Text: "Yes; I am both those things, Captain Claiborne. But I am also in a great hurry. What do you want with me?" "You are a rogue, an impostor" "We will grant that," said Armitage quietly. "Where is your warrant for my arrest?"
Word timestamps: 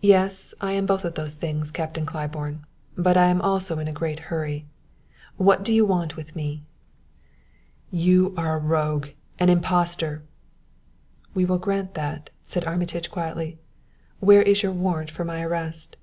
"Yes; 0.00 0.54
I 0.58 0.72
am 0.72 0.86
both 0.86 1.02
those 1.02 1.34
things, 1.34 1.70
Captain 1.70 2.06
Claiborne. 2.06 2.64
But 2.96 3.18
I 3.18 3.26
am 3.26 3.42
also 3.42 3.78
in 3.78 3.86
a 3.86 3.92
great 3.92 4.18
hurry. 4.32 4.64
What 5.36 5.62
do 5.62 5.74
you 5.74 5.84
want 5.84 6.16
with 6.16 6.34
me?" 6.34 6.62
"You 7.90 8.32
are 8.38 8.56
a 8.56 8.58
rogue, 8.58 9.08
an 9.38 9.50
impostor" 9.50 10.22
"We 11.34 11.44
will 11.44 11.58
grant 11.58 11.92
that," 11.92 12.30
said 12.42 12.64
Armitage 12.64 13.10
quietly. 13.10 13.58
"Where 14.18 14.40
is 14.42 14.62
your 14.62 14.72
warrant 14.72 15.10
for 15.10 15.26
my 15.26 15.42
arrest?" 15.42 15.98